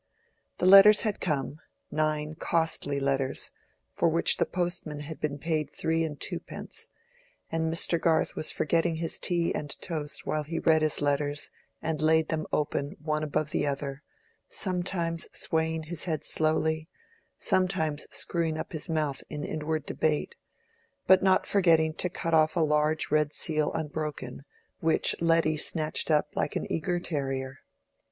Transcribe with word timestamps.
The 0.57 0.65
letters 0.65 1.01
had 1.01 1.19
come—nine 1.19 2.33
costly 2.39 2.99
letters, 2.99 3.51
for 3.91 4.09
which 4.09 4.37
the 4.37 4.47
postman 4.47 5.01
had 5.01 5.19
been 5.21 5.37
paid 5.37 5.69
three 5.69 6.03
and 6.03 6.19
twopence, 6.19 6.89
and 7.51 7.71
Mr. 7.71 8.01
Garth 8.01 8.35
was 8.35 8.51
forgetting 8.51 8.95
his 8.95 9.19
tea 9.19 9.53
and 9.53 9.69
toast 9.79 10.25
while 10.25 10.41
he 10.43 10.57
read 10.57 10.81
his 10.81 11.03
letters 11.03 11.51
and 11.83 12.01
laid 12.01 12.29
them 12.29 12.47
open 12.51 12.97
one 12.99 13.21
above 13.21 13.51
the 13.51 13.67
other, 13.67 14.01
sometimes 14.47 15.27
swaying 15.37 15.83
his 15.83 16.05
head 16.05 16.23
slowly, 16.23 16.89
sometimes 17.37 18.07
screwing 18.09 18.57
up 18.57 18.71
his 18.73 18.89
mouth 18.89 19.21
in 19.29 19.43
inward 19.43 19.85
debate, 19.85 20.35
but 21.05 21.21
not 21.21 21.45
forgetting 21.45 21.93
to 21.93 22.09
cut 22.09 22.33
off 22.33 22.55
a 22.55 22.59
large 22.61 23.11
red 23.11 23.33
seal 23.33 23.71
unbroken, 23.73 24.45
which 24.79 25.15
Letty 25.21 25.57
snatched 25.57 26.09
up 26.09 26.31
like 26.35 26.55
an 26.55 26.65
eager 26.71 26.99
terrier. 26.99 27.59